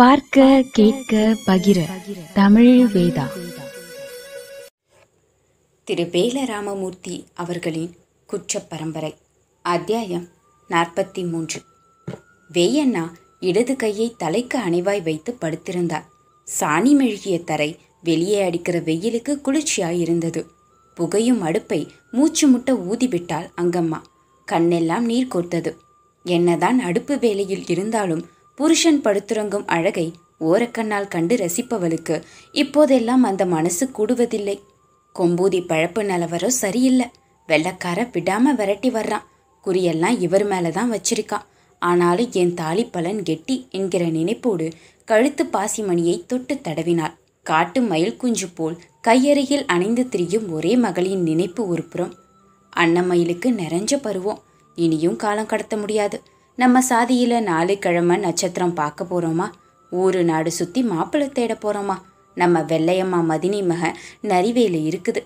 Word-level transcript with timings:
பார்க்க 0.00 0.64
கேட்க 0.72 1.36
பகிர. 1.46 1.84
தமிழ் 2.34 2.80
வேதா. 2.94 3.26
திரு 5.84 6.02
வேலராமமூர்த்தி 6.02 7.24
அவர்களின் 7.34 7.96
குற்ற 8.26 8.60
பரம்பரை 8.60 9.14
அத்தியாயம் 9.62 10.28
நாற்பத்தி 10.70 11.30
மூன்று 11.30 11.62
வேயண்ணா 12.54 13.10
இடது 13.40 13.76
கையை 13.76 14.14
தலைக்கு 14.18 14.58
அணிவாய் 14.58 15.02
வைத்து 15.02 15.36
படுத்திருந்தார். 15.40 16.04
சாணி 16.60 16.94
மெழுகிய 16.94 17.44
தரை 17.44 17.78
வெளியே 18.02 18.42
அடிக்கிற 18.42 18.78
வெயிலுக்கு 18.78 19.40
குளிர்ச்சியாயிருந்தது. 19.44 20.46
புகையும் 20.94 21.40
அடுப்பை 21.40 21.92
மூச்சு 22.10 22.48
முட்ட 22.48 22.72
ஊதிவிட்டாள் 22.72 23.50
அங்கம்மா. 23.60 24.00
கண்ணெல்லாம் 24.52 25.00
நீர் 25.00 25.28
கோர்த்தது. 25.34 25.76
என்னதான் 26.24 26.78
அடுப்பு 26.78 27.18
வேலையில் 27.18 27.66
இருந்தாலும் 27.66 28.28
புருஷன் 28.54 29.00
படுத்துறங்கும் 29.00 29.66
அழகை 29.66 30.12
ஓரக்கண்ணால் 30.40 31.08
கண்டு 31.08 31.36
ரசிப்பவளுக்கு 31.36 32.22
இப்போதெல்லாம் 32.52 33.22
அந்த 33.22 33.46
மனசு 33.46 33.86
கூடுவதில்லை. 33.86 34.60
கொம்பூதி 35.18 35.60
பழப்பு 35.66 36.04
நிலவரம் 36.04 36.50
சரியில்லை. 36.50 37.06
வெள்ளக்கார 37.48 38.08
விடாம 38.10 38.42
விரட்டி 38.42 38.90
வர்றான். 38.90 39.24
குறியெல்லாம் 39.64 40.20
இவர் 40.20 40.44
மேலே 40.44 40.70
தான் 40.70 40.92
வச்சிருக்கான். 40.92 41.44
ஆனாலும் 41.78 42.28
என் 42.32 42.54
தாலி 42.54 42.84
பலன் 42.84 43.22
கெட்டி 43.22 43.68
என்கிற 43.70 44.06
நினைப்போடு 44.06 44.72
கழுத்து 45.04 45.44
பாசிமணியை 45.44 46.26
தொட்டு 46.26 46.54
தடவினாள். 46.54 47.14
காட்டு 47.42 47.80
மயில் 47.80 48.16
குஞ்சு 48.16 48.48
போல் 48.48 48.76
கையருகில் 49.08 49.66
அணைந்து 49.66 50.08
திரியும் 50.08 50.52
ஒரே 50.52 50.76
மகளின் 50.76 51.22
நினைப்பு 51.22 51.68
ஒரு 51.68 51.82
புறம் 51.82 52.14
அன்னமயிலுக்கு 52.76 53.48
நிறைஞ்ச 53.62 53.96
பருவம். 53.96 54.42
இனியும் 54.74 55.16
காலம் 55.16 55.46
கடத்த 55.46 55.76
முடியாது. 55.76 56.22
நம்ம 56.58 56.80
சாதியில் 56.88 57.34
நாலு 57.42 57.74
கிழமை 57.78 58.16
நட்சத்திரம் 58.24 58.74
பார்க்க 58.80 59.04
போகிறோமா 59.04 59.44
ஊரு 59.92 60.20
நாடு 60.24 60.50
சுற்றி 60.52 60.80
மாப்பிள்ளை 60.82 61.28
தேட 61.28 61.52
போகிறோமா 61.54 61.96
நம்ம 62.36 62.60
வெள்ளையம்மா 62.70 63.20
மதினி 63.28 63.60
மக 63.70 63.92
நரிவேலு 64.30 64.80
இருக்குது. 64.88 65.20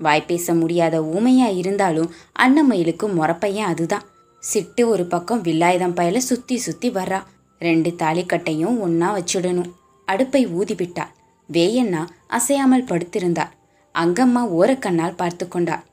வாய் 0.00 0.26
பேச 0.26 0.54
முடியாத 0.54 0.96
ஊமையாக 1.14 1.58
இருந்தாலும் 1.60 2.12
அன்னமயிலுக்கு 2.44 3.08
முறப்பையன் 3.18 3.70
அதுதான். 3.72 4.04
சிட்டு 4.42 4.82
ஒரு 4.92 5.04
பக்கம் 5.14 5.42
வில்லாயுதம் 5.42 5.96
பயல 5.98 6.20
சுற்றி 6.28 6.56
சுற்றி 6.66 6.90
வர்றா. 6.90 7.20
ரெண்டு 7.60 7.92
தாலிக்கட்டையும் 8.02 8.76
ஒன்றா 8.86 9.08
வச்சுடணும். 9.16 9.72
அடுப்பை 10.08 10.42
ஊதிவிட்டாள் 10.58 11.12
வேயண்ணா 11.48 12.02
அசையாமல் 12.38 12.88
படுத்திருந்தார் 12.90 13.52
அங்கம்மா 13.94 14.44
ஓரக்கண்ணால் 14.58 15.18
பார்த்து 15.22 15.46
கொண்டார் 15.48 15.84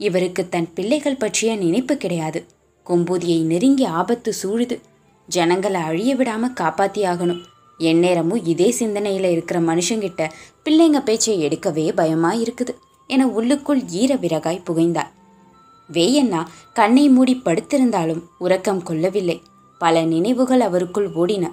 இவருக்கு 0.00 0.42
தன் 0.48 0.70
பிள்ளைகள் 0.76 1.20
பற்றிய 1.24 1.50
நினைப்பு 1.56 1.96
கிடையாது. 1.96 2.40
கொம்பூதியை 2.88 3.42
நெருங்கி 3.42 3.84
ஆபத்து 3.84 4.32
சூழுது. 4.42 4.80
ஜனங்களை 5.28 5.80
அழிய 5.80 6.16
விடாம 6.16 6.50
காப்பாத்தியாகணும் 6.60 7.42
எந்நேரமும் 7.78 8.44
இதே 8.44 8.74
சிந்தனையில 8.78 9.30
இருக்கிற 9.30 9.60
மனுஷங்கிட்ட 9.60 10.30
பிள்ளைங்க 10.64 10.98
பேச்சை 10.98 11.48
எடுக்கவே 11.48 11.92
பயமா 11.92 12.34
இருக்குது 12.34 12.74
என 13.06 13.26
உள்ளுக்குள் 13.26 13.82
ஈர 13.88 14.14
விறகாய் 14.14 14.64
புகைந்தாள். 14.66 15.10
வேயண்ணா 15.92 16.46
கண்ணை 16.72 17.08
மூடி 17.08 17.40
படுத்திருந்தாலும் 17.44 18.22
உறக்கம் 18.38 18.82
கொள்ளவில்லை. 18.82 19.42
பல 19.78 20.02
நினைவுகள் 20.04 20.60
அவருக்குள் 20.60 21.08
ஓடின. 21.14 21.44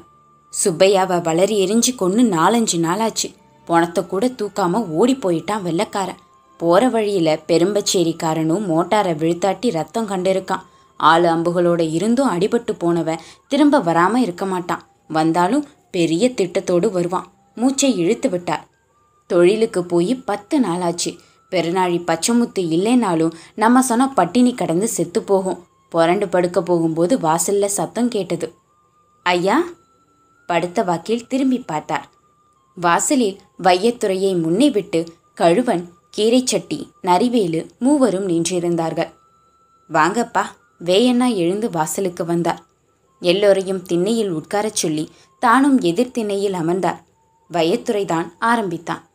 சுப்பையாவை 0.63 1.17
வளரி 1.27 1.57
எரிஞ்சு 1.65 1.91
கொன்னு 1.99 2.23
நாலஞ்சு 2.37 2.77
நாளாச்சு. 2.77 3.27
பணத்தை 3.65 4.07
கூட 4.07 4.27
தூக்காம 4.27 4.87
ஓடி 4.87 5.15
போயிட்டான் 5.15 5.61
வெள்ளக்காரன். 5.61 6.21
போற 6.57 6.89
வழியில 6.89 7.39
பெரும்பச்சேரிக்காரனும் 7.47 8.65
மோட்டாரை 8.71 9.13
விழுத்தாட்டி 9.21 9.71
ரத்தம் 9.71 10.09
கண்டிருக்கான். 10.09 10.65
ஆளு 10.97 11.27
அம்புகளோட 11.29 11.91
இருந்தும் 11.91 12.29
அடிபட்டு 12.29 12.71
போனவன் 12.71 13.19
திரும்ப 13.47 13.79
வராம 13.79 14.15
இருக்க 14.15 14.45
மாட்டான். 14.45 14.87
வந்தாலும் 15.07 15.65
பெரிய 15.91 16.29
திட்டத்தோடு 16.29 16.91
வருவான். 16.91 17.31
மூச்சை 17.55 17.97
இழுத்து 17.97 18.29
விட்டார். 18.29 18.67
தொழிலுக்கு 19.27 19.83
போய் 19.83 20.15
பத்து 20.15 20.59
நாளாச்சு. 20.59 21.17
பெருநாழி 21.51 21.97
பச்சைமுத்து 21.99 22.59
இல்லைனாலும் 22.59 23.31
நம்ம 23.55 23.81
சொன்ன 23.81 24.09
பட்டினி 24.09 24.53
கடந்து 24.53 24.87
செத்து 24.87 25.23
போகும். 25.23 25.63
புரண்டு 25.89 26.27
படுக்க 26.27 26.61
போகும்போது 26.61 27.17
வாசல்ல 27.17 27.65
சத்தம் 27.65 28.07
கேட்டது. 28.07 28.53
ஐயா 29.23 29.63
படுத்த 30.47 30.83
வாக்கில் 30.83 31.27
திரும்பி 31.27 31.59
பார்த்தார். 31.59 32.09
வாசலில் 32.75 33.39
வையத்துறையை 33.63 34.41
முன்னே 34.41 34.69
விட்டு 34.69 35.05
கழுவன் 35.33 35.89
கீரைச்சட்டி 36.17 36.89
நரிவேலு 37.03 37.69
மூவரும் 37.79 38.27
நின்றிருந்தார்கள். 38.27 39.13
வாங்கப்பா 39.93 40.45
வேயண்ணா 40.83 41.35
எழுந்து 41.35 41.69
வாசலுக்கு 41.69 42.25
வந்தார். 42.25 42.63
எல்லோரையும் 43.19 43.81
திண்ணையில் 43.81 44.29
உட்காரச் 44.29 44.75
சொல்லி 44.75 45.09
தானும் 45.39 45.79
எதிர் 45.79 46.11
திண்ணையில் 46.11 46.53
அமர்ந்தார். 46.53 47.03
வயத்துறைதான் 47.53 48.31
ஆரம்பித்தான். 48.39 49.09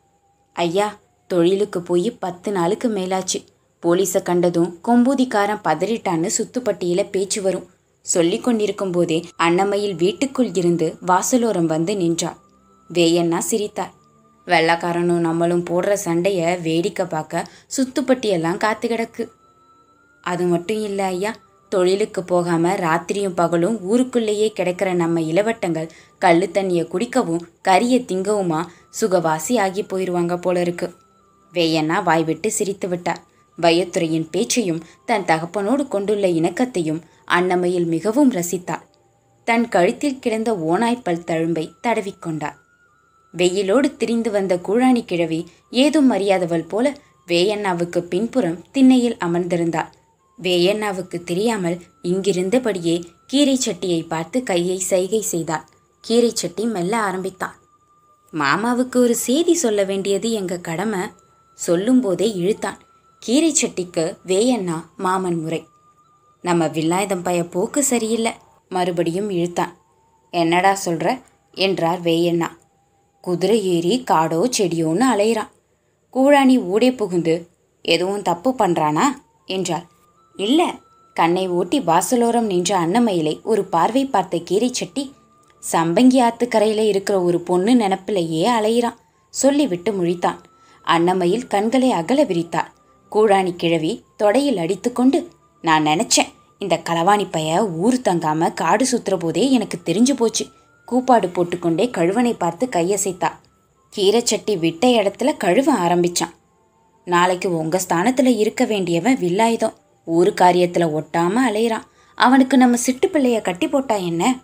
ஐயா 0.52 0.98
தொழிலுக்கு 1.26 1.82
போய் 1.82 2.10
பத்து 2.10 2.52
நாளுக்கு 2.52 2.88
மேலாச்சு. 2.88 3.44
போலீஸை 3.82 4.22
கண்டதும் 4.22 4.78
கொம்பூதிக்காரன் 4.84 5.60
பதறிட்டான்னு 5.64 6.30
சுத்துப்பட்டியில் 6.38 7.10
பேச்சு 7.10 7.42
வரும். 7.42 7.66
சொல்லிக் 8.02 8.44
கொண்டிருக்கும் 8.44 8.90
போதே 8.90 9.24
அன்னமையில் 9.38 9.94
வீட்டுக்குள் 9.94 10.52
இருந்து 10.52 10.96
வாசலோரம் 11.06 11.64
வந்து 11.64 11.96
நின்றார். 11.96 12.36
வேயண்ணா 12.92 13.38
சிரித்தார். 13.38 13.92
வெள்ளக்காரனும் 14.46 15.18
நம்மளும் 15.18 15.64
போடுற 15.64 15.96
சண்டைய 16.04 16.60
வேடிக்கை 16.60 17.06
பார்க்க 17.06 17.46
சுத்துப்பட்டியெல்லாம் 17.76 18.56
காத்து 18.56 18.88
கிடக்கு. 18.88 19.28
அது 20.22 20.46
மட்டும் 20.46 20.82
இல்லை 20.82 21.04
ஐயா 21.04 21.34
தொழிலுக்கு 21.70 22.20
போகாம 22.22 22.72
ராத்திரியும் 22.84 23.38
பகலும் 23.40 23.76
ஊருக்குள்ளேயே 23.90 24.48
கிடக்கிற 24.50 24.88
நம்ம 24.94 25.20
இளவட்டங்கள் 25.30 25.88
கள்ளு 26.20 26.46
தண்ணியை 26.56 26.84
குடிக்கவும் 26.88 27.44
கறியை 27.68 27.98
திங்கவுமா 28.10 28.60
சுகவாசி 29.00 29.54
ஆகி 29.60 29.82
போயிடுவாங்க 29.82 30.36
போல 30.36 30.60
இருக்கு 30.60 30.88
வேயண்ணா 31.52 31.98
வாய்விட்டு 32.02 32.48
சிரித்து 32.50 32.88
விட்டார். 32.88 33.20
வையத்துறையின் 33.58 34.28
பேச்சையும் 34.30 34.82
தன் 35.06 35.24
தகப்பனோடு 35.24 35.84
கொண்டுள்ள 35.88 36.26
இணக்கத்தையும் 36.28 37.00
அன்னமையில் 37.30 37.86
மிகவும் 37.86 38.30
ரசித்தாள். 38.32 38.84
தன் 39.46 39.66
கழுத்தில் 39.68 40.18
கிடந்த 40.18 40.50
ஓனாய்ப்பல் 40.70 41.26
தழும்பை 41.26 41.64
தடவிக்கொண்டார் 41.86 42.56
வெயிலோடு 43.34 43.88
திரிந்து 43.96 44.30
வந்த 44.30 44.54
கூழாணி 44.66 45.02
கிழவி 45.04 45.40
ஏதும் 45.82 46.10
அறியாதவள் 46.10 46.68
போல 46.68 46.86
வேயண்ணாவுக்கு 47.28 48.00
பின்புறம் 48.12 48.58
திண்ணையில் 48.72 49.18
அமர்ந்திருந்தாள். 49.24 49.90
வேயண்ணாவுக்கு 50.42 51.24
தெரியாமல் 51.24 51.80
இங்கிருந்தபடியே 52.02 53.04
கீரை 53.26 53.58
சட்டியை 53.66 54.06
பார்த்து 54.06 54.42
கையை 54.42 54.78
சைகை 54.78 55.20
செய்தாள். 55.20 55.64
கீரை 56.00 56.30
சட்டி 56.34 56.64
மெல்ல 56.64 56.96
ஆரம்பித்தான். 56.98 57.56
மாமாவுக்கு 58.32 58.96
ஒரு 58.96 59.14
செய்தி 59.14 59.54
சொல்ல 59.54 59.84
வேண்டியது 59.84 60.32
எங்க 60.32 60.58
கடமை? 60.58 61.00
சொல்லும்போதே 61.54 62.34
இழுத்தான். 62.34 62.78
கீரை 63.18 63.56
சட்டிக்கு 63.62 64.16
வேயண்ணா 64.26 64.84
மாமன் 64.96 65.40
முறை. 65.40 65.66
நம்ம 66.42 66.66
வில்லாயுதம் 66.66 67.22
பய 67.22 67.44
போக்கு 67.44 67.84
சரியில்லை 67.84 68.32
மறுபடியும் 68.68 69.30
இழுத்தான். 69.30 69.76
என்னடா 70.30 70.78
சொல்ற? 70.84 71.22
என்றார் 71.54 72.02
வேயண்ணா. 72.02 72.48
குதிரை 73.20 73.64
ஏறி 73.64 74.04
காடோ 74.10 74.50
செடியோன்னு 74.58 75.04
அலையிறான். 75.14 75.50
கூழாணி 76.12 76.64
ஊடே 76.64 76.92
புகுந்து 76.92 77.48
எதுவும் 77.82 78.22
தப்பு 78.22 78.54
பண்றானா? 78.58 79.04
என்றாள். 79.46 79.86
இல்லை. 80.40 80.68
கண்ணை 81.16 81.44
ஓட்டி 81.48 81.78
வாசலோரம் 81.80 82.50
நின்ற 82.50 82.70
அன்னமயிலை 82.80 83.34
ஒரு 83.42 83.62
பார்வை 83.74 84.02
பார்த்த 84.06 84.38
கீரை 84.44 84.70
சட்டி 84.72 85.04
சம்பங்கி 85.62 86.18
ஆத்துக்கரையில் 86.26 86.84
இருக்கிற 86.92 87.16
ஒரு 87.22 87.38
பொண்ணு 87.40 87.72
நினப்பிலேயே 87.74 88.44
அலையிறான். 88.58 88.98
சொல்லிவிட்டு 89.34 89.90
முழித்தான். 89.92 90.38
அன்னமயில் 90.84 91.46
கண்களை 91.46 91.90
அகல 92.00 92.20
விரித்தாள். 92.24 92.70
கூழாணி 93.12 93.52
கிழவி 93.56 93.92
தொடையில் 94.22 94.60
அடித்துக்கொண்டு 94.64 95.18
நான் 95.64 95.86
நினச்சேன் 95.86 96.30
இந்த 96.58 96.76
களவாணி 96.88 97.26
பைய 97.30 97.60
ஊர் 97.82 97.98
தங்காம 98.04 98.48
காடு 98.54 98.84
சுத்துற 98.92 99.16
போதே 99.18 99.44
எனக்கு 99.50 99.78
தெரிஞ்சு 99.84 100.14
போச்சு. 100.16 100.44
கூப்பாடு 100.88 101.28
போட்டுக்கொண்டே 101.28 101.84
கழுவனை 101.96 102.32
பார்த்து 102.34 102.64
கையசைத்தா 102.76 103.30
கீரைச்சட்டி 103.92 104.54
விட்ட 104.58 104.84
இடத்துல 105.00 105.30
கழுவ 105.36 105.68
ஆரம்பிச்சான். 105.86 106.34
நாளைக்கு 107.06 107.48
உங்க 107.58 107.76
ஸ்தானத்துல 107.88 108.30
இருக்க 108.42 108.64
வேண்டியவன் 108.64 109.16
வில்லாயுதம். 109.16 109.76
ஊரு 110.04 110.34
காரியத்தில் 110.40 111.00
ஒட்டாம 111.00 111.32
அலையிறான். 111.48 111.82
அவனுக்கு 112.14 112.56
நம்ம 112.56 112.76
சிட்டு 112.86 113.06
பிள்ளைய 113.06 113.42
கட்டி 113.42 113.68
போட்டா 113.68 113.94
என்ன? 113.94 114.40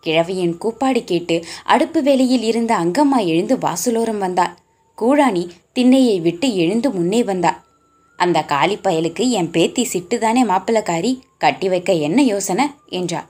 கிழவியின் 0.00 0.58
கூப்பாடி 0.58 1.04
கேட்டு 1.04 1.44
அடுப்பு 1.64 2.02
வேலையில் 2.02 2.42
இருந்த 2.42 2.76
அங்கம்மா 2.76 3.26
எழுந்து 3.26 3.56
வாசலோரம் 3.56 4.18
வந்தாள். 4.18 4.56
கூழாணி 5.00 5.48
திண்ணையை 5.74 6.20
விட்டு 6.20 6.56
எழுந்து 6.56 6.90
முன்னே 6.90 7.24
வந்தாள். 7.24 7.62
அந்த 8.16 8.42
காலி 8.42 8.76
பயலுக்கு 8.76 9.28
என் 9.28 9.50
பேத்தி 9.50 9.88
சிட்டுதானே 9.92 10.44
மாப்பிளக்காரி 10.44 11.20
கட்டி 11.38 11.68
வைக்க 11.68 11.92
என்ன 11.92 12.22
யோசனை? 12.22 12.66
என்றாள். 12.86 13.26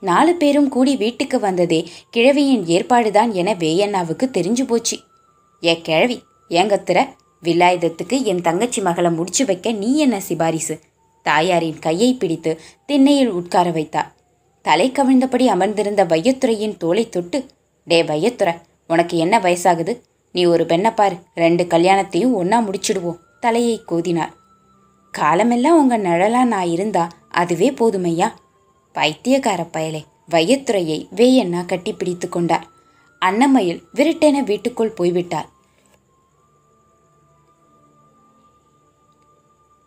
நாலு 0.00 0.34
பேரும் 0.34 0.68
கூடி 0.68 0.96
வீட்டுக்கு 0.96 1.40
வந்ததே 1.40 1.88
கிழவியின் 2.10 2.64
ஏற்பாடுதான் 2.64 3.32
என 3.32 3.54
வேயண்ணாவுக்கு 3.54 4.28
தெரிஞ்சு 4.32 4.66
போச்சு. 4.66 5.00
ஏ 5.64 5.80
கிழவி 5.80 6.22
ஏங்கத்துற? 6.48 7.08
வில்லாயுதத்துக்கு 7.42 8.22
என் 8.22 8.40
தங்கச்சி 8.40 8.80
மகளை 8.80 9.10
முடிச்சு 9.10 9.44
வைக்க 9.44 9.72
நீ 9.72 9.96
என்ன 9.96 10.20
சிபாரிசு? 10.20 10.80
தாயாரின் 11.24 11.78
கையை 11.78 12.14
பிடித்து 12.14 12.60
திண்ணையில் 12.86 13.30
உட்கார 13.30 13.70
வைத்தார். 13.70 14.12
தலை 14.62 14.90
கவிழ்ந்தபடி 14.90 15.46
அமர்ந்திருந்த 15.46 16.04
வையத்துறையின் 16.04 16.76
தோலை 16.76 17.08
தொட்டு 17.08 17.46
டே 17.84 18.02
வையத்துறை 18.02 18.54
உனக்கு 18.88 19.16
என்ன 19.16 19.38
வயசாகுது? 19.38 19.92
நீ 20.32 20.44
ஒரு 20.44 20.66
பெண்ணை 20.66 20.90
பாரு 20.90 21.16
ரெண்டு 21.34 21.64
கல்யாணத்தையும் 21.64 22.32
ஒன்றா 22.32 22.58
முடிச்சிடுவோம் 22.60 23.20
தலையை 23.40 23.82
கோதினார். 23.88 24.32
காலமெல்லாம் 25.10 25.78
உங்க 25.78 25.98
நிழலா 25.98 26.44
நான் 26.44 26.66
இருந்தா 26.66 27.08
அதுவே 27.30 27.70
போதுமையா? 27.70 28.28
பைத்தியக்கார 28.92 29.66
பயலே 29.72 30.02
வையத்துறையை 30.30 30.98
வேயண்ணா 31.16 31.60
கட்டிப்பிடித்து 31.64 32.28
கொண்டார். 32.28 32.66
அன்னமயில் 33.20 33.82
விருட்டென 33.94 34.44
வீட்டுக்குள் 34.44 34.90
போய்விட்டார். 34.90 35.48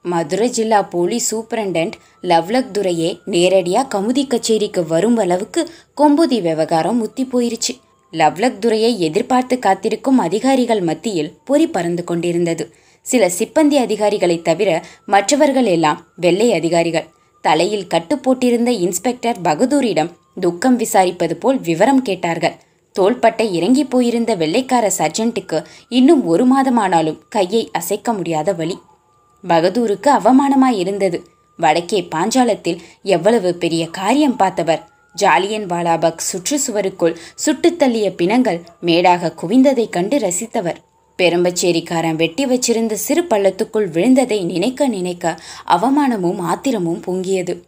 மதுரை 0.07 0.49
ஜில்லா 0.49 0.83
போலீஸ் 0.83 1.35
சூப்பரண்டன்ட் 1.35 1.91
லவ்லக் 2.23 2.71
துரையே 2.71 3.19
நேரடியாக 3.25 3.99
கமுதி 3.99 4.27
கச்சேரிக்கு 4.27 4.87
வரும் 4.87 5.17
அளவுக்கு 5.17 5.69
கொம்புதி 6.01 6.41
விவகாரம் 6.41 6.97
முத்தி 6.97 7.25
போயிருச்சு. 7.25 7.79
லவ்லக் 8.11 8.59
துரையை 8.59 9.01
எதிர்பார்த்து 9.01 9.59
காத்திருக்கும் 9.59 10.17
அதிகாரிகள் 10.17 10.81
மத்தியில் 10.81 11.33
பொறி 11.45 11.67
பறந்து 11.67 12.03
கொண்டிருந்தது. 12.03 12.73
சில 13.01 13.27
சிப்பந்தி 13.27 13.77
அதிகாரிகளைத் 13.77 14.41
தவிர 14.41 14.83
மற்றவர்கள் 15.05 15.65
எல்லாம் 15.65 16.05
வெள்ளை 16.15 16.53
அதிகாரிகள். 16.53 17.07
தலையில் 17.41 17.87
கட்டு 17.87 18.15
போட்டிருந்த 18.15 18.67
இன்ஸ்பெக்டர் 18.67 19.41
பகதூரிடம் 19.41 20.11
துக்கம் 20.39 20.79
விசாரிப்பது 20.79 21.33
போல் 21.33 21.59
விவரம் 21.59 22.01
கேட்டார்கள். 22.01 22.55
தோள்பட்டை 22.93 23.55
இறங்கி 23.55 23.83
போயிருந்த 23.83 24.35
வெள்ளைக்கார 24.35 24.91
சர்ஜென்ட்டுக்கு 24.97 25.63
இன்னும் 25.89 26.25
ஒரு 26.25 26.45
மாதமானாலும் 26.47 27.17
கையை 27.29 27.69
அசைக்க 27.71 28.13
முடியாத 28.13 28.53
வழி 28.53 28.77
பகதூருக்கு 29.47 30.09
அவமானமாய் 30.09 30.77
இருந்தது. 30.77 31.27
வடக்கே 31.57 32.07
பாஞ்சாலத்தில் 32.15 32.77
எவ்வளவு 33.03 33.53
பெரிய 33.53 33.87
காரியம் 33.87 34.35
பார்த்தவர். 34.35 34.87
ஜாலியன் 35.13 35.65
வாலாபக் 35.65 36.19
சுற்றுச்சுவருக்குள் 36.33 37.15
சுட்டுத் 37.35 37.83
தள்ளிய 37.83 38.15
பிணங்கள் 38.15 38.61
மேடாக 38.81 39.33
குவிந்ததைக் 39.41 39.89
கண்டு 39.89 40.17
ரசித்தவர். 40.17 40.75
பெரும்பச்சேரிக்காரன் 41.17 42.15
வெட்டி 42.15 42.45
வச்சிருந்த 42.45 42.93
சிறு 42.93 43.23
பள்ளத்துக்குள் 43.23 43.89
விழுந்ததை 43.89 44.45
நினைக்க 44.45 44.87
நினைக்க 44.87 45.39
அவமானமும் 45.67 46.37
ஆத்திரமும் 46.37 47.01
பொங்கியது. 47.07 47.61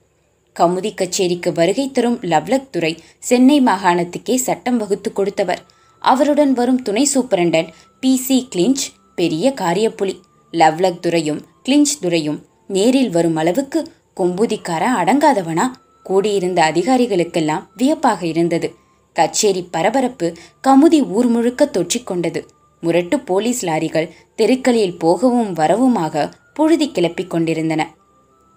கமுதி 0.60 0.94
கச்சேரிக்கு 0.94 1.54
வருகை 1.54 1.92
தரும் 1.92 2.20
லவ்லக் 2.22 2.70
துறை 2.70 2.98
சென்னை 3.20 3.62
மாகாணத்துக்கே 3.62 4.36
சட்டம் 4.36 4.78
வகுத்து 4.78 5.14
கொடுத்தவர். 5.14 5.66
அவருடன் 6.00 6.54
வரும் 6.54 6.82
துணை 6.82 7.08
சூப்பரண்டன் 7.16 7.68
பி 8.00 8.16
சி 8.16 8.48
கிளிஞ்ச் 8.56 8.96
பெரிய 9.16 9.54
காரியப்புலி. 9.62 10.20
லவ்லக் 10.52 11.00
துறையும் 11.00 11.46
கிளிஞ்ச் 11.70 12.00
துரையும். 12.02 12.38
நேரில் 12.68 13.10
வரும் 13.10 13.36
அளவுக்கு 13.36 13.92
கொம்பூதிக்காரன் 14.20 14.96
அடங்காதவனா? 15.02 15.66
கூடியிருந்த 16.04 16.72
அதிகாரிகளுக்கெல்லாம் 16.74 17.66
வியப்பாக 17.78 18.26
இருந்தது. 18.26 18.76
கச்சேரி 19.14 19.68
பரபரப்பு 19.72 20.34
கமுதி 20.68 21.10
ஊர் 21.10 21.28
முழுக்க 21.28 21.70
தொற்றிக்கொண்டது 21.74 22.42
முரட்டு 22.82 23.20
போலீஸ் 23.20 23.66
லாரிகள் 23.66 24.10
தெருக்களில் 24.36 24.98
போகவும் 24.98 25.56
வரவுமாக 25.56 26.32
புழுதி 26.54 26.92
கிளப்பிக் 26.92 27.30
கொண்டிருந்தன. 27.30 27.96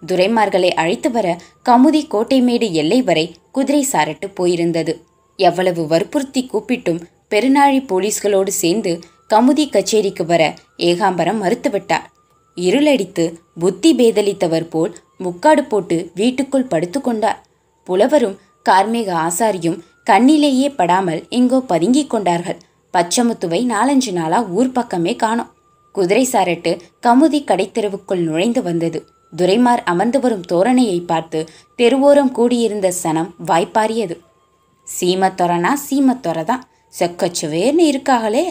துரைமார்களை 0.07 0.71
அழைத்து 0.71 1.11
வர 1.11 1.41
கமுதி 1.69 2.03
கோட்டைமேடு 2.11 2.71
எல்லை 2.71 3.03
வரை 3.03 3.37
குதிரை 3.53 3.87
சாரட்டு 3.93 4.31
போயிருந்தது. 4.41 4.95
எவ்வளவு 5.37 5.87
வற்புறுத்தி 5.87 6.51
கூப்பிட்டும் 6.53 7.01
பெருநாழி 7.31 7.81
போலீஸ்களோடு 7.89 8.49
சேர்ந்து 8.49 8.99
கமுதி 9.35 9.69
கச்சேரிக்கு 9.69 10.27
வர 10.27 10.55
ஏகாம்பரம் 10.79 11.43
மறுத்துவிட்டார். 11.43 12.11
இருளடித்து 12.55 13.25
புத்தி 13.59 13.91
பேதலித்தவர் 13.95 14.69
போல் 14.71 14.95
முக்காடு 15.19 15.65
போட்டு 15.65 16.11
வீட்டுக்குள் 16.15 16.71
படுத்துக்கொண்டார். 16.71 17.41
புலவரும் 17.85 18.37
கார்மேக 18.69 19.11
ஆசாரியும் 19.27 19.79
கண்ணிலேயே 20.11 20.69
படாமல் 20.77 21.23
எங்கோ 21.29 21.61
பதுங்கிக் 21.61 22.11
கொண்டார்கள். 22.11 22.59
பச்சமுத்துவை 22.95 23.61
நாலஞ்சு 23.73 24.13
நாளா 24.13 24.45
ஊர் 24.45 24.73
பக்கமே 24.73 25.17
காணோம். 25.17 25.51
குதிரை 25.93 26.29
சாரட்டு 26.33 26.79
கமுதி 27.07 27.41
கடைத்தெருவுக்குள் 27.45 28.27
நுழைந்து 28.29 28.63
வந்தது. 28.63 29.07
துரைமார் 29.37 29.83
அமர்ந்து 29.85 30.21
வரும் 30.21 30.45
தோரணையை 30.53 30.99
பார்த்து 31.07 31.49
தெருவோரம் 31.79 32.33
கூடியிருந்த 32.33 32.93
சனம் 33.03 33.31
வாய்ப்பாரியது 33.47 34.17
சீமத்தொரனா 34.87 35.73
சீமத்தொரதான். 35.91 36.63
செக்கச்சுவேர்னு 36.99 37.85
இருக்காகளே. 37.93 38.45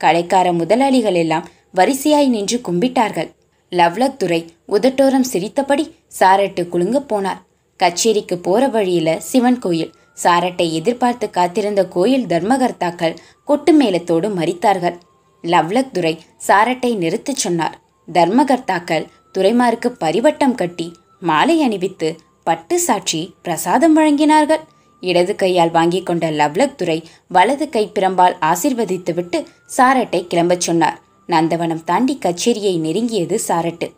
கடைக்கார 0.00 0.52
முதலாளிகள் 0.52 1.14
எல்லாம் 1.14 1.48
வரிசையாய் 1.74 2.28
நின்று 2.28 2.60
கும்பிட்டார்கள். 2.68 3.30
லவ்லத்துறை 3.70 4.48
உதட்டோரம் 4.68 5.20
சிரித்தபடி 5.20 5.94
சாரட்டு 6.20 6.68
குலுங்க 6.68 6.98
போனார். 6.98 7.40
கச்சேரிக்கு 7.78 8.34
போற 8.34 8.68
வழியில 8.68 9.20
சிவன் 9.20 9.58
கோயில். 9.58 9.92
சாரட்டை 10.22 10.72
எதிர்பார்த்து 10.72 11.30
காத்திருந்த 11.30 11.88
கோயில் 11.88 12.26
தர்மகர்த்தாக்கள் 12.26 13.16
கொட்டு 13.44 13.82
மேளத்தோடு 13.82 14.28
மறித்தார்கள். 14.36 14.98
லவ்லக் 15.42 15.90
துரை 15.90 16.18
சாரட்டை 16.46 16.96
நிறுத்தச் 16.96 17.36
சொன்னார். 17.36 17.80
தர்மகர்த்தாக்கள் 18.12 19.06
துரைமாருக்கு 19.38 19.88
பரிவட்டம் 20.00 20.54
கட்டி 20.54 20.92
மாலை 21.20 21.62
அணிவித்து 21.62 22.16
பட்டு 22.44 22.78
சாட்சி 22.78 23.34
பிரசாதம் 23.42 23.96
வழங்கினார்கள். 23.96 24.60
இடது 25.00 25.34
கையால் 25.34 25.70
வாங்கிக் 25.70 26.06
கொண்ட 26.06 26.30
லவ்லக் 26.30 26.74
துரை 26.74 27.02
வலது 27.28 27.68
கை 27.68 27.90
பிரம்பால் 27.94 28.36
ஆசிர்வதித்துவிட்டு 28.40 29.44
சாரட்டை 29.76 30.26
கிளம்பச் 30.26 30.60
சொன்னார். 30.60 30.98
நந்தவனம் 31.26 31.84
தாண்டி 31.84 32.18
கச்சேரியை 32.24 32.78
நெருங்கியது 32.78 33.38
சாரட்டு. 33.48 33.92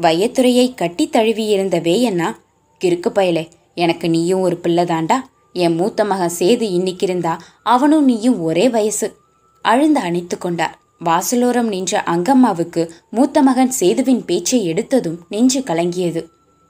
வையத்துறையை 0.00 0.74
கட்டி 0.74 1.08
தழுவியிருந்த 1.08 1.80
வேயண்ணா 1.80 2.36
கிறுக்கு 2.84 3.10
பயலே 3.14 3.50
எனக்கு 3.74 4.10
நீயும் 4.10 4.40
ஒரு 4.40 4.60
பிள்ளைதாண்டா 4.62 5.16
என் 5.52 5.74
மூத்த 5.74 6.04
மகன் 6.04 6.32
சேது 6.38 6.60
இன்னைக்கு 6.60 7.06
இருந்தா 7.06 7.40
அவனும் 7.62 8.04
நீயும் 8.04 8.42
ஒரே 8.42 8.68
வயசு. 8.68 9.16
அழுந்து 9.62 10.00
அணைத்து 10.00 10.38
கொண்டார். 10.38 10.78
வாசலோரம் 11.04 11.68
நின்ற 11.68 12.02
அங்கம்மாவுக்கு 12.06 12.90
மூத்த 13.10 13.42
மகன் 13.42 13.72
சேதுவின் 13.80 14.24
பேச்சை 14.24 14.72
எடுத்ததும் 14.72 15.18
நெஞ்சு 15.28 15.60
கலங்கியது. 15.60 16.26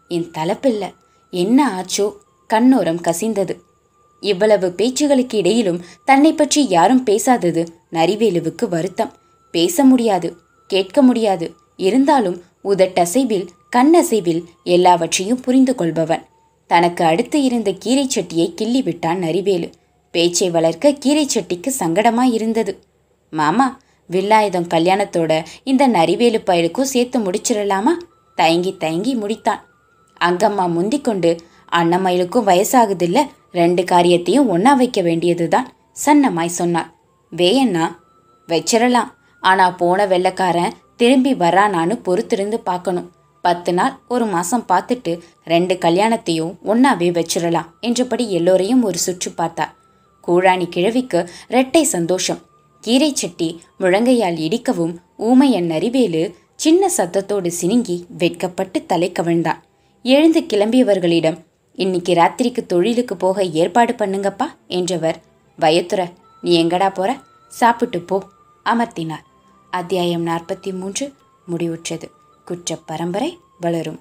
என் 0.09 0.31
தலப்பில்ல 0.39 0.93
என்ன 1.31 1.69
ஆச்சோ? 1.71 2.13
கண்ணோரம் 2.55 3.01
கசிந்தது. 3.01 3.55
இவ்வளவு 4.21 4.75
பேச்சுகளுக்கு 4.77 5.35
இடையிலும் 5.35 5.83
தன்னை 6.05 6.33
பற்றி 6.33 6.69
யாரும் 6.69 7.05
பேசாதது 7.05 7.67
நரிவேலுவுக்கு 7.93 8.69
வருத்தம். 8.69 9.13
பேச 9.59 9.85
முடியாது 9.85 10.29
கேட்க 10.71 11.03
முடியாது 11.03 11.47
இருந்தாலும் 11.87 12.39
உதட்டசைவில் 12.65 13.47
கண்ணசைவில் 13.77 14.43
எல்லாவற்றையும் 14.75 15.43
புரிந்து 15.45 15.73
கொள்பவன் 15.75 16.25
தனக்கு 16.71 17.03
அடுத்து 17.05 17.39
இருந்த 17.43 17.71
கீரை 17.85 18.07
சட்டியை 18.15 18.47
கிள்ளி 18.55 18.81
விட்டான் 18.83 19.21
நரிவேலு. 19.23 19.69
பேச்சை 20.15 20.49
வளர்க்க 20.51 20.99
கீரை 21.05 21.25
சட்டிக்கு 21.27 21.71
சங்கடமாக 21.81 22.35
இருந்தது 22.37 22.73
மாமா 23.33 23.67
வில்லாயுதம் 24.11 24.71
கல்யாணத்தோட 24.75 25.33
இந்த 25.71 25.83
நரிவேலு 25.89 26.39
பயலுக்கும் 26.49 26.93
சேர்த்து 26.93 27.19
முடிச்சிடலாமா? 27.21 27.95
தயங்கி 28.39 28.73
தயங்கி 28.83 29.13
முடித்தான். 29.15 29.63
அங்கம்மா 30.21 30.65
முந்திக்கொண்டு 30.77 31.31
அண்ணமயிலுக்கும் 31.73 32.49
வயசாகுதில்ல 32.51 33.19
ரெண்டு 33.53 33.83
காரியத்தையும் 33.85 34.49
ஒன்றா 34.49 34.73
வைக்க 34.75 35.01
வேண்டியதுதான் 35.01 35.69
சன்னமாய் 36.05 36.57
சொன்னார் 36.59 36.91
வேயண்ணா 37.33 37.87
வச்சிடலாம். 38.49 39.11
ஆனா 39.43 39.67
போன 39.81 40.07
வெள்ளைக்காரன் 40.07 40.77
திரும்பி 40.97 41.33
வரானான்னு 41.43 41.95
பொறுத்திருந்து 42.07 42.59
பார்க்கணும். 42.69 43.09
பத்து 43.45 43.73
நாள் 43.75 43.95
ஒரு 44.09 44.25
மாசம் 44.27 44.65
பார்த்துட்டு 44.69 45.13
ரெண்டு 45.45 45.75
கல்யாணத்தையும் 45.79 46.55
ஒன்னாவே 46.73 47.09
வச்சிடலாம் 47.19 47.69
என்றபடி 47.81 48.25
எல்லோரையும் 48.31 48.83
ஒரு 48.83 48.99
சுற்று 48.99 49.31
பார்த்தார் 49.33 49.75
கூழாணி 50.29 50.67
கிழவிக்கு 50.69 51.21
ரெட்டை 51.49 51.83
சந்தோஷம். 51.95 52.41
கீரை 52.85 53.11
சட்டி 53.15 53.49
முழங்கையால் 53.81 54.39
இடிக்கவும் 54.47 54.95
ஊமையன் 55.29 55.69
நரிவேலு 55.73 56.23
சின்ன 56.65 56.91
சத்தத்தோடு 56.97 57.51
சினுங்கி 57.61 57.97
வெட்கப்பட்டு 58.21 58.79
தலை 58.87 59.09
கவிழ்ந்தான். 59.13 59.63
எழுந்து 60.05 60.41
கிளம்பியவர்களிடம் 60.53 61.39
இன்னைக்கு 61.79 62.13
ராத்திரிக்கு 62.15 62.63
தொழிலுக்கு 62.67 63.15
போக 63.17 63.45
ஏற்பாடு 63.61 63.93
பண்ணுங்கப்பா 63.93 64.47
என்றவர் 64.79 65.19
வயத்துற 65.59 66.01
நீ 66.43 66.51
எங்கடா 66.63 66.89
போற? 66.95 67.11
சாப்பிட்டு 67.53 68.01
போ 68.01 68.17
அமர்த்தினார். 68.67 69.25
அத்தியாயம் 69.71 70.27
நாற்பத்தி 70.27 70.73
மூன்று 70.73 71.15
முடிவுற்றது. 71.51 72.11
குற்ற 72.45 72.77
பரம்பரை 72.77 73.39
வளரும். 73.61 74.01